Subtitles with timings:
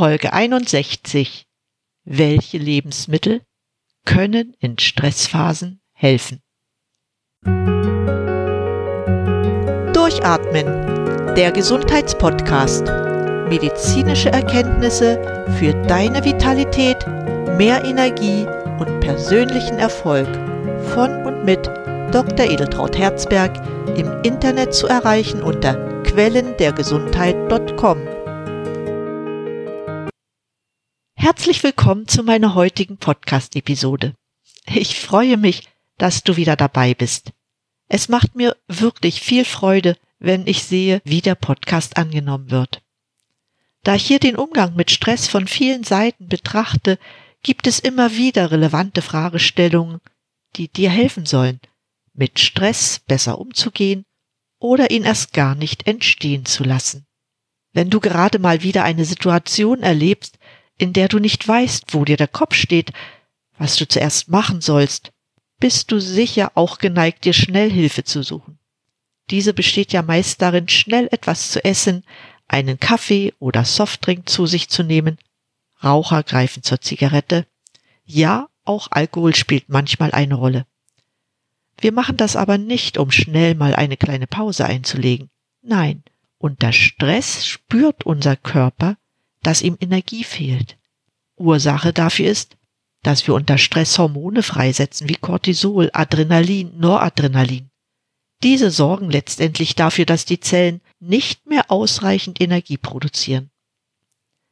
[0.00, 1.44] Folge 61.
[2.06, 3.42] Welche Lebensmittel
[4.06, 6.40] können in Stressphasen helfen?
[9.92, 10.64] Durchatmen,
[11.36, 12.86] der Gesundheitspodcast.
[13.50, 15.20] Medizinische Erkenntnisse
[15.58, 17.06] für deine Vitalität,
[17.58, 18.46] mehr Energie
[18.78, 20.28] und persönlichen Erfolg
[20.94, 21.66] von und mit
[22.10, 22.50] Dr.
[22.50, 23.54] Edeltraut Herzberg
[23.98, 25.74] im Internet zu erreichen unter
[26.04, 28.19] quellendergesundheit.com.
[31.22, 34.14] Herzlich willkommen zu meiner heutigen Podcast-Episode.
[34.64, 37.32] Ich freue mich, dass du wieder dabei bist.
[37.88, 42.80] Es macht mir wirklich viel Freude, wenn ich sehe, wie der Podcast angenommen wird.
[43.82, 46.98] Da ich hier den Umgang mit Stress von vielen Seiten betrachte,
[47.42, 50.00] gibt es immer wieder relevante Fragestellungen,
[50.56, 51.60] die dir helfen sollen,
[52.14, 54.06] mit Stress besser umzugehen
[54.58, 57.04] oder ihn erst gar nicht entstehen zu lassen.
[57.74, 60.38] Wenn du gerade mal wieder eine Situation erlebst,
[60.80, 62.92] in der du nicht weißt, wo dir der Kopf steht,
[63.58, 65.12] was du zuerst machen sollst,
[65.58, 68.58] bist du sicher auch geneigt, dir schnell Hilfe zu suchen.
[69.28, 72.02] Diese besteht ja meist darin, schnell etwas zu essen,
[72.48, 75.18] einen Kaffee oder Softdrink zu sich zu nehmen.
[75.84, 77.46] Raucher greifen zur Zigarette.
[78.04, 80.66] Ja, auch Alkohol spielt manchmal eine Rolle.
[81.78, 85.28] Wir machen das aber nicht, um schnell mal eine kleine Pause einzulegen.
[85.62, 86.02] Nein,
[86.38, 88.96] unter Stress spürt unser Körper,
[89.42, 90.78] dass ihm Energie fehlt.
[91.36, 92.56] Ursache dafür ist,
[93.02, 97.70] dass wir unter Stress Hormone freisetzen wie Cortisol, Adrenalin, Noradrenalin.
[98.42, 103.50] Diese sorgen letztendlich dafür, dass die Zellen nicht mehr ausreichend Energie produzieren.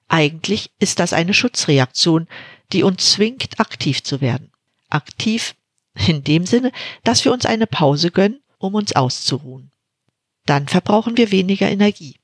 [0.09, 2.29] Eigentlich ist das eine Schutzreaktion,
[2.73, 4.51] die uns zwingt, aktiv zu werden.
[4.89, 5.55] Aktiv
[6.07, 6.73] in dem Sinne,
[7.05, 9.71] dass wir uns eine Pause gönnen, um uns auszuruhen.
[10.47, 12.17] Dann verbrauchen wir weniger Energie.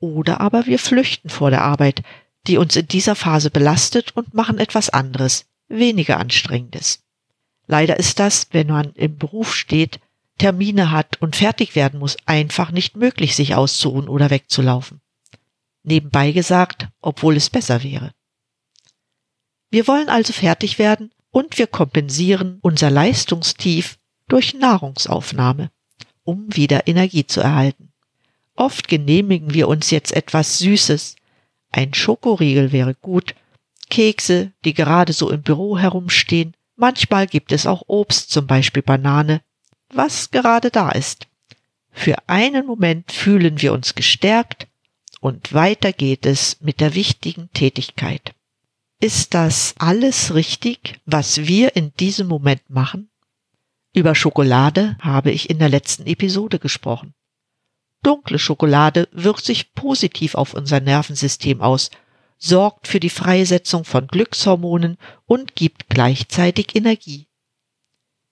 [0.00, 2.02] Oder aber wir flüchten vor der Arbeit,
[2.46, 7.04] die uns in dieser Phase belastet und machen etwas anderes, weniger anstrengendes.
[7.66, 10.00] Leider ist das, wenn man im Beruf steht,
[10.38, 15.00] Termine hat und fertig werden muss, einfach nicht möglich, sich auszuruhen oder wegzulaufen.
[15.82, 18.12] Nebenbei gesagt, obwohl es besser wäre.
[19.70, 23.98] Wir wollen also fertig werden und wir kompensieren unser Leistungstief
[24.28, 25.70] durch Nahrungsaufnahme,
[26.22, 27.87] um wieder Energie zu erhalten.
[28.58, 31.14] Oft genehmigen wir uns jetzt etwas Süßes.
[31.70, 33.36] Ein Schokoriegel wäre gut,
[33.88, 36.54] Kekse, die gerade so im Büro herumstehen.
[36.74, 39.42] Manchmal gibt es auch Obst, zum Beispiel Banane,
[39.90, 41.28] was gerade da ist.
[41.92, 44.66] Für einen Moment fühlen wir uns gestärkt
[45.20, 48.34] und weiter geht es mit der wichtigen Tätigkeit.
[49.00, 53.08] Ist das alles richtig, was wir in diesem Moment machen?
[53.94, 57.14] Über Schokolade habe ich in der letzten Episode gesprochen.
[58.02, 61.90] Dunkle Schokolade wirkt sich positiv auf unser Nervensystem aus,
[62.38, 67.26] sorgt für die Freisetzung von Glückshormonen und gibt gleichzeitig Energie.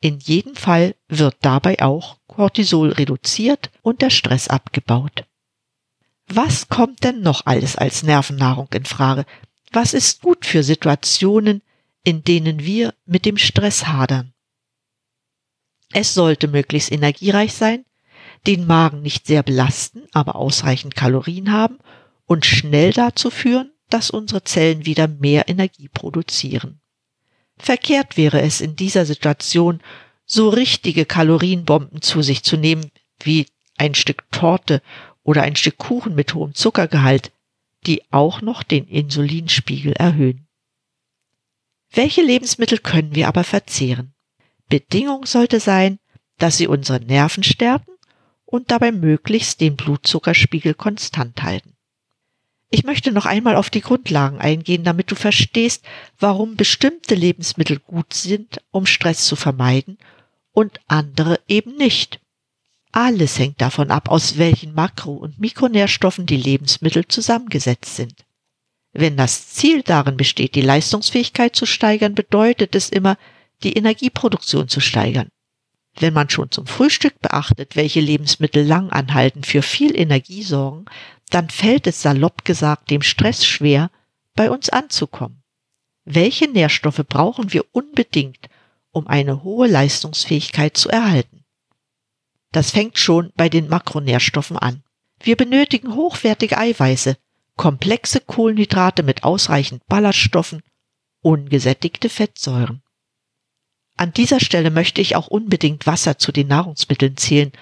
[0.01, 5.25] In jedem Fall wird dabei auch Cortisol reduziert und der Stress abgebaut.
[6.29, 9.27] Was kommt denn noch alles als Nervennahrung in Frage,
[9.73, 11.63] was ist gut für Situationen,
[12.05, 14.33] in denen wir mit dem Stress hadern?
[15.93, 17.85] Es sollte möglichst energiereich sein,
[18.47, 21.79] den Magen nicht sehr belasten, aber ausreichend Kalorien haben
[22.27, 26.81] und schnell dazu führen, dass unsere Zellen wieder mehr Energie produzieren.
[27.57, 29.81] Verkehrt wäre es in dieser Situation,
[30.25, 32.91] so richtige Kalorienbomben zu sich zu nehmen,
[33.21, 33.47] wie
[33.79, 34.83] ein Stück Torte
[35.23, 37.33] oder ein Stück Kuchen mit hohem Zuckergehalt,
[37.87, 40.47] die auch noch den Insulinspiegel erhöhen.
[41.93, 44.15] Welche Lebensmittel können wir aber verzehren?
[44.69, 45.99] Bedingung sollte sein,
[46.39, 47.96] dass sie unsere Nerven stärken
[48.57, 51.75] und dabei möglichst den Blutzuckerspiegel konstant halten.
[52.71, 55.85] Ich möchte noch einmal auf die Grundlagen eingehen, damit du verstehst,
[56.19, 59.99] warum bestimmte Lebensmittel gut sind, um Stress zu vermeiden
[60.53, 62.19] und andere eben nicht.
[62.91, 68.25] Alles hängt davon ab, aus welchen Makro- und Mikronährstoffen die Lebensmittel zusammengesetzt sind.
[68.93, 73.19] Wenn das Ziel darin besteht, die Leistungsfähigkeit zu steigern, bedeutet es immer,
[73.63, 75.29] die Energieproduktion zu steigern.
[75.99, 80.85] Wenn man schon zum Frühstück beachtet, welche Lebensmittel lang anhalten für viel Energie sorgen,
[81.31, 83.91] dann fällt es salopp gesagt dem Stress schwer,
[84.35, 85.43] bei uns anzukommen.
[86.05, 88.49] Welche Nährstoffe brauchen wir unbedingt,
[88.93, 91.45] um eine hohe Leistungsfähigkeit zu erhalten?
[92.53, 94.83] Das fängt schon bei den Makronährstoffen an.
[95.21, 97.17] Wir benötigen hochwertige Eiweiße,
[97.57, 100.63] komplexe Kohlenhydrate mit ausreichend Ballaststoffen,
[101.23, 102.83] ungesättigte Fettsäuren.
[103.97, 107.53] An dieser Stelle möchte ich auch unbedingt Wasser zu den Nahrungsmitteln zählen,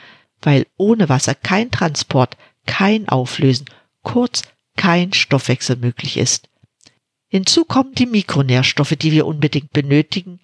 [0.42, 2.36] weil ohne Wasser kein Transport,
[2.66, 3.66] kein Auflösen,
[4.02, 4.42] kurz
[4.76, 6.48] kein Stoffwechsel möglich ist.
[7.28, 10.40] Hinzu kommen die Mikronährstoffe, die wir unbedingt benötigen,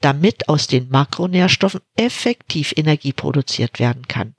[0.00, 4.34] damit aus den Makronährstoffen effektiv Energie produziert werden kann.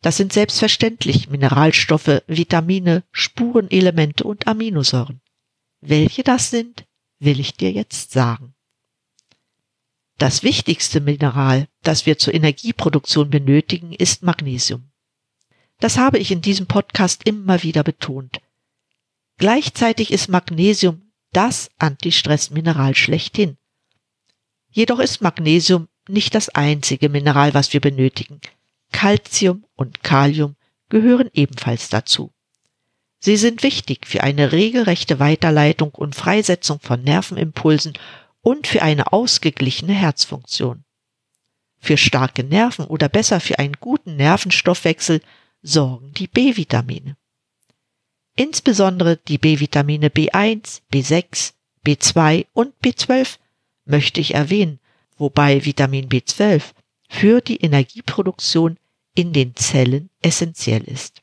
[0.00, 5.20] Das sind selbstverständlich Mineralstoffe, Vitamine, Spurenelemente und Aminosäuren.
[5.80, 6.86] Welche das sind,
[7.18, 8.54] will ich dir jetzt sagen.
[10.18, 14.90] Das wichtigste Mineral, das wir zur Energieproduktion benötigen, ist Magnesium.
[15.78, 18.40] Das habe ich in diesem Podcast immer wieder betont.
[19.36, 23.58] Gleichzeitig ist Magnesium das Antistressmineral schlechthin.
[24.70, 28.40] Jedoch ist Magnesium nicht das einzige Mineral, was wir benötigen.
[28.90, 30.56] Calcium und Kalium
[30.88, 32.32] gehören ebenfalls dazu.
[33.20, 37.92] Sie sind wichtig für eine regelrechte Weiterleitung und Freisetzung von Nervenimpulsen
[38.48, 40.82] und für eine ausgeglichene Herzfunktion.
[41.80, 45.20] Für starke Nerven oder besser für einen guten Nervenstoffwechsel
[45.60, 47.18] sorgen die B-Vitamine.
[48.36, 51.52] Insbesondere die B-Vitamine B1, B6,
[51.84, 53.36] B2 und B12
[53.84, 54.80] möchte ich erwähnen,
[55.18, 56.62] wobei Vitamin B12
[57.06, 58.78] für die Energieproduktion
[59.14, 61.20] in den Zellen essentiell ist.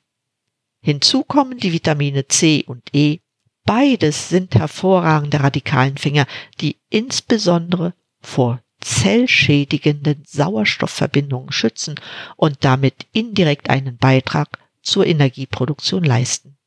[0.80, 3.18] Hinzu kommen die Vitamine C und E.
[3.66, 6.28] Beides sind hervorragende Radikalenfänger,
[6.62, 11.96] die insbesondere vor zellschädigenden Sauerstoffverbindungen schützen
[12.36, 16.58] und damit indirekt einen Beitrag zur Energieproduktion leisten.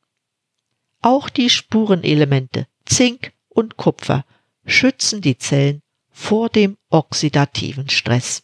[1.01, 4.25] Auch die Spurenelemente Zink und Kupfer
[4.65, 5.81] schützen die Zellen
[6.11, 8.43] vor dem oxidativen Stress.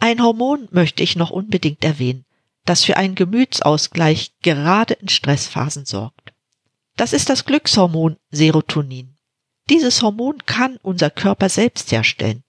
[0.00, 2.26] Ein Hormon möchte ich noch unbedingt erwähnen,
[2.64, 6.33] das für einen Gemütsausgleich gerade in Stressphasen sorgt.
[6.96, 9.16] Das ist das Glückshormon Serotonin.
[9.68, 12.44] Dieses Hormon kann unser Körper selbst herstellen.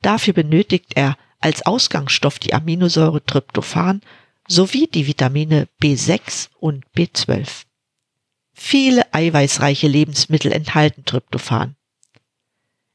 [0.00, 4.00] Dafür benötigt er als Ausgangsstoff die Aminosäure Tryptophan
[4.48, 7.64] sowie die Vitamine B6 und B12.
[8.54, 11.76] Viele eiweißreiche Lebensmittel enthalten Tryptophan.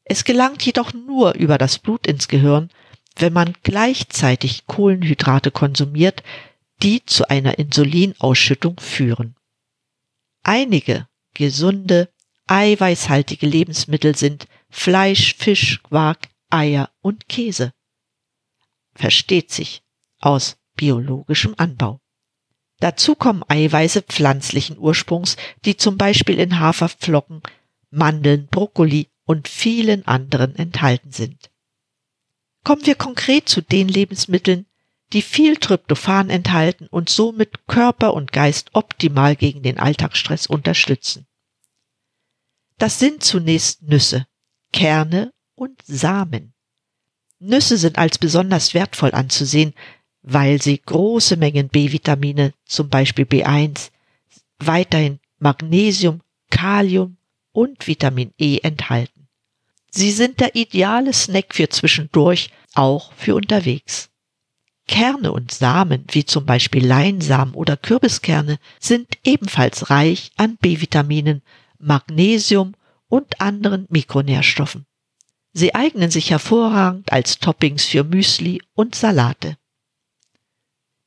[0.03, 2.69] Es gelangt jedoch nur über das Blut ins Gehirn,
[3.17, 6.23] wenn man gleichzeitig Kohlenhydrate konsumiert,
[6.81, 9.35] die zu einer Insulinausschüttung führen.
[10.47, 12.09] Einige gesunde,
[12.47, 17.73] eiweißhaltige Lebensmittel sind Fleisch, Fisch, Quark, Eier und Käse.
[18.95, 19.83] Versteht sich
[20.19, 21.99] aus biologischem Anbau.
[22.79, 25.35] Dazu kommen Eiweiße pflanzlichen Ursprungs,
[25.65, 27.41] die zum Beispiel in Haferflocken,
[27.89, 31.51] Mandeln, Brokkoli und vielen anderen enthalten sind.
[32.63, 34.65] Kommen wir konkret zu den Lebensmitteln,
[35.13, 41.25] die viel Tryptophan enthalten und somit Körper und Geist optimal gegen den Alltagsstress unterstützen.
[42.77, 44.27] Das sind zunächst Nüsse,
[44.73, 46.53] Kerne und Samen.
[47.39, 49.73] Nüsse sind als besonders wertvoll anzusehen,
[50.21, 53.91] weil sie große Mengen B-Vitamine, zum Beispiel B1,
[54.59, 57.17] weiterhin Magnesium, Kalium
[57.51, 59.27] und Vitamin E enthalten.
[59.89, 64.09] Sie sind der ideale Snack für zwischendurch, auch für unterwegs.
[64.87, 71.41] Kerne und Samen, wie zum Beispiel Leinsamen oder Kürbiskerne, sind ebenfalls reich an B-Vitaminen,
[71.77, 72.73] Magnesium
[73.07, 74.85] und anderen Mikronährstoffen.
[75.53, 79.57] Sie eignen sich hervorragend als Toppings für Müsli und Salate.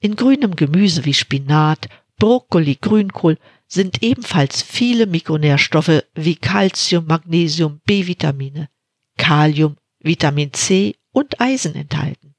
[0.00, 1.88] In grünem Gemüse wie Spinat,
[2.18, 8.68] Brokkoli, Grünkohl sind ebenfalls viele Mikronährstoffe wie Calcium, Magnesium, B-Vitamine,
[9.16, 12.29] Kalium, Vitamin C und Eisen enthalten.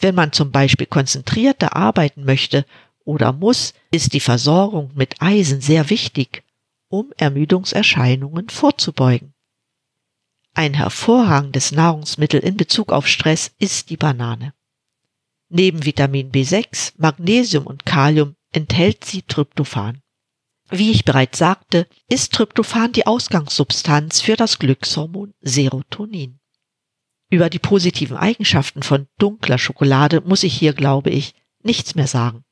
[0.00, 2.64] Wenn man zum Beispiel konzentrierter arbeiten möchte
[3.04, 6.42] oder muss, ist die Versorgung mit Eisen sehr wichtig,
[6.88, 9.34] um Ermüdungserscheinungen vorzubeugen.
[10.54, 14.52] Ein hervorragendes Nahrungsmittel in Bezug auf Stress ist die Banane.
[15.48, 20.00] Neben Vitamin B6, Magnesium und Kalium enthält sie Tryptophan.
[20.70, 26.39] Wie ich bereits sagte, ist Tryptophan die Ausgangssubstanz für das Glückshormon Serotonin.
[27.30, 32.44] Über die positiven Eigenschaften von dunkler Schokolade muss ich hier, glaube ich, nichts mehr sagen.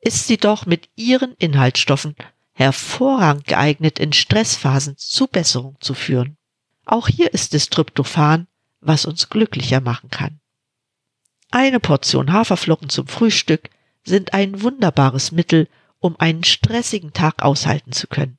[0.00, 2.14] Ist sie doch mit ihren Inhaltsstoffen
[2.52, 6.36] hervorragend geeignet, in Stressphasen zu Besserung zu führen.
[6.84, 8.48] Auch hier ist es Tryptophan,
[8.80, 10.40] was uns glücklicher machen kann.
[11.50, 13.70] Eine Portion Haferflocken zum Frühstück
[14.04, 15.68] sind ein wunderbares Mittel,
[16.00, 18.38] um einen stressigen Tag aushalten zu können.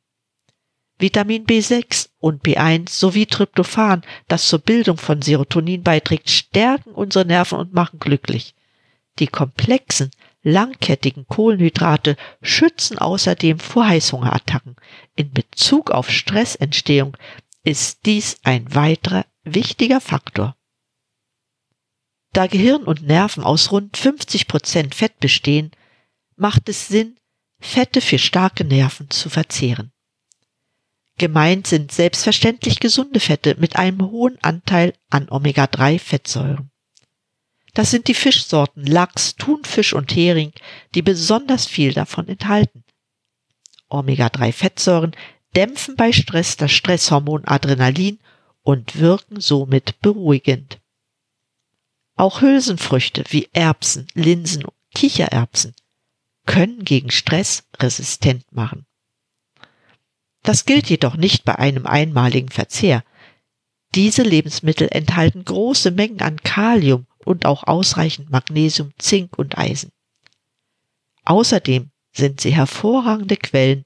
[0.99, 7.57] Vitamin B6 und B1 sowie Tryptophan, das zur Bildung von Serotonin beiträgt, stärken unsere Nerven
[7.57, 8.55] und machen glücklich.
[9.19, 10.11] Die komplexen,
[10.43, 14.75] langkettigen Kohlenhydrate schützen außerdem vor Heißhungerattacken.
[15.15, 17.17] In Bezug auf Stressentstehung
[17.63, 20.55] ist dies ein weiterer wichtiger Faktor.
[22.31, 25.71] Da Gehirn und Nerven aus rund 50 Prozent Fett bestehen,
[26.35, 27.17] macht es Sinn,
[27.59, 29.91] Fette für starke Nerven zu verzehren.
[31.19, 36.71] Gemeint sind selbstverständlich gesunde Fette mit einem hohen Anteil an Omega-3-Fettsäuren.
[37.73, 40.53] Das sind die Fischsorten Lachs, Thunfisch und Hering,
[40.95, 42.85] die besonders viel davon enthalten.
[43.89, 45.11] Omega-3-Fettsäuren
[45.55, 48.19] dämpfen bei Stress das Stresshormon Adrenalin
[48.61, 50.79] und wirken somit beruhigend.
[52.15, 55.75] Auch Hülsenfrüchte wie Erbsen, Linsen und Kichererbsen
[56.45, 58.85] können gegen Stress resistent machen.
[60.43, 63.03] Das gilt jedoch nicht bei einem einmaligen Verzehr.
[63.95, 69.91] Diese Lebensmittel enthalten große Mengen an Kalium und auch ausreichend Magnesium, Zink und Eisen.
[71.25, 73.85] Außerdem sind sie hervorragende Quellen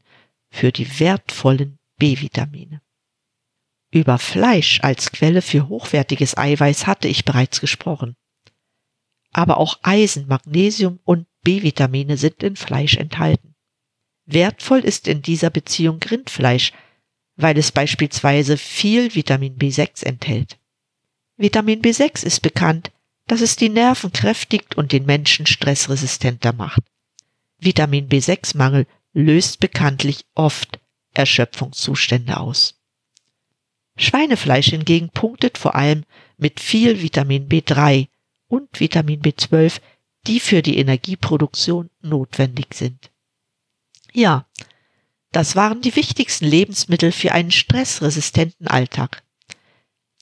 [0.50, 2.82] für die wertvollen B-Vitamine.
[3.92, 8.16] Über Fleisch als Quelle für hochwertiges Eiweiß hatte ich bereits gesprochen.
[9.32, 13.53] Aber auch Eisen, Magnesium und B-Vitamine sind in Fleisch enthalten.
[14.26, 16.72] Wertvoll ist in dieser Beziehung Rindfleisch,
[17.36, 20.58] weil es beispielsweise viel Vitamin B6 enthält.
[21.36, 22.92] Vitamin B6 ist bekannt,
[23.28, 26.84] dass es die Nerven kräftigt und den Menschen stressresistenter macht.
[27.60, 30.80] Vitamin B6-Mangel löst bekanntlich oft
[31.14, 32.80] Erschöpfungszustände aus.
[33.96, 36.04] Schweinefleisch hingegen punktet vor allem
[36.38, 38.08] mit viel Vitamin B3
[38.48, 39.80] und Vitamin B12,
[40.28, 43.12] die für die Energieproduktion notwendig sind.
[44.14, 44.46] Ja,
[45.32, 49.24] das waren die wichtigsten Lebensmittel für einen stressresistenten Alltag.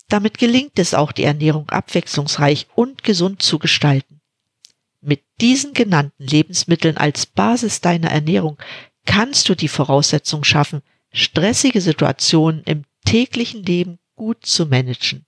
[0.07, 4.21] Damit gelingt es auch, die Ernährung abwechslungsreich und gesund zu gestalten.
[5.01, 8.57] Mit diesen genannten Lebensmitteln als Basis deiner Ernährung
[9.05, 10.81] kannst du die Voraussetzung schaffen,
[11.12, 15.25] stressige Situationen im täglichen Leben gut zu managen.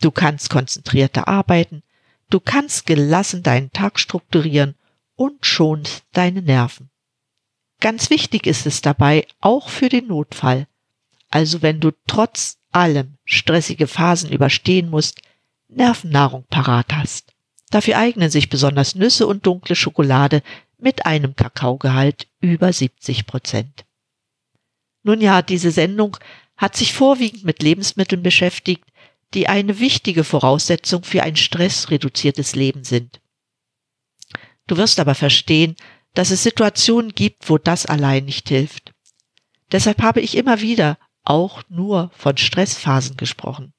[0.00, 1.82] Du kannst konzentrierter arbeiten,
[2.30, 4.74] du kannst gelassen deinen Tag strukturieren
[5.14, 6.90] und schonst deine Nerven.
[7.80, 10.66] Ganz wichtig ist es dabei auch für den Notfall.
[11.28, 15.22] Also wenn du trotz allem stressige Phasen überstehen musst,
[15.68, 17.34] Nervennahrung parat hast.
[17.70, 20.42] Dafür eignen sich besonders Nüsse und dunkle Schokolade
[20.78, 23.84] mit einem Kakaogehalt über 70 Prozent.
[25.02, 26.16] Nun ja, diese Sendung
[26.56, 28.84] hat sich vorwiegend mit Lebensmitteln beschäftigt,
[29.34, 33.20] die eine wichtige Voraussetzung für ein stressreduziertes Leben sind.
[34.66, 35.76] Du wirst aber verstehen,
[36.16, 38.92] dass es Situationen gibt, wo das allein nicht hilft.
[39.70, 43.74] Deshalb habe ich immer wieder auch nur von Stressphasen gesprochen.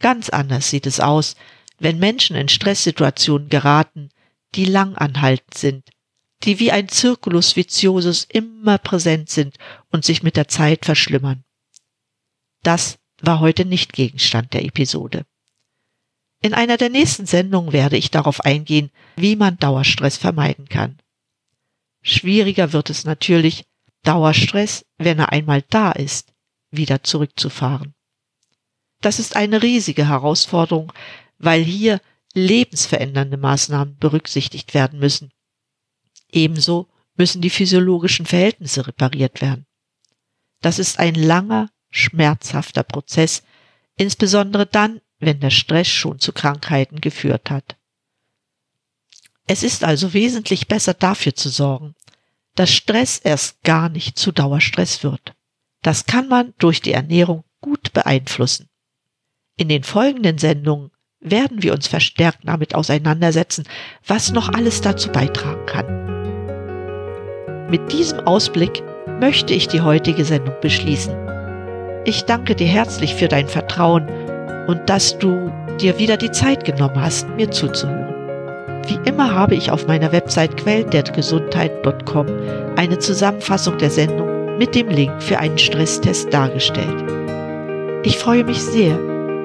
[0.00, 1.36] Ganz anders sieht es aus,
[1.78, 4.08] wenn Menschen in Stresssituationen geraten,
[4.54, 5.90] die lang anhaltend sind,
[6.44, 9.58] die wie ein Circulus viciosus immer präsent sind
[9.90, 11.44] und sich mit der Zeit verschlimmern.
[12.62, 15.26] Das war heute nicht Gegenstand der Episode.
[16.40, 20.96] In einer der nächsten Sendungen werde ich darauf eingehen, wie man Dauerstress vermeiden kann.
[22.02, 23.64] Schwieriger wird es natürlich,
[24.02, 26.32] Dauerstress, wenn er einmal da ist,
[26.70, 27.94] wieder zurückzufahren.
[29.00, 30.92] Das ist eine riesige Herausforderung,
[31.38, 32.00] weil hier
[32.34, 35.30] lebensverändernde Maßnahmen berücksichtigt werden müssen.
[36.30, 39.66] Ebenso müssen die physiologischen Verhältnisse repariert werden.
[40.60, 43.42] Das ist ein langer, schmerzhafter Prozess,
[43.96, 47.77] insbesondere dann, wenn der Stress schon zu Krankheiten geführt hat.
[49.48, 51.94] Es ist also wesentlich besser dafür zu sorgen,
[52.54, 55.34] dass Stress erst gar nicht zu Dauerstress wird.
[55.82, 58.68] Das kann man durch die Ernährung gut beeinflussen.
[59.56, 60.90] In den folgenden Sendungen
[61.20, 63.64] werden wir uns verstärkt damit auseinandersetzen,
[64.06, 66.08] was noch alles dazu beitragen kann.
[67.70, 68.82] Mit diesem Ausblick
[69.18, 71.14] möchte ich die heutige Sendung beschließen.
[72.04, 74.08] Ich danke dir herzlich für dein Vertrauen
[74.66, 75.50] und dass du
[75.80, 78.17] dir wieder die Zeit genommen hast, mir zuzuhören.
[78.86, 82.26] Wie immer habe ich auf meiner Website quellendergesundheit.com
[82.76, 87.04] eine Zusammenfassung der Sendung mit dem Link für einen Stresstest dargestellt.
[88.04, 88.98] Ich freue mich sehr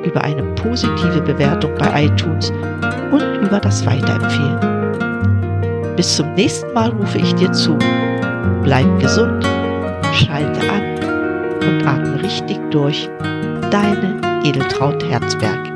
[0.04, 2.52] über eine positive Bewertung bei iTunes
[3.12, 5.96] und über das Weiterempfehlen.
[5.96, 7.78] Bis zum nächsten Mal rufe ich dir zu.
[8.64, 9.46] Bleib gesund,
[10.14, 10.82] schalte an
[11.62, 13.10] und atme richtig durch.
[13.70, 15.73] Deine Edeltraut Herzberg.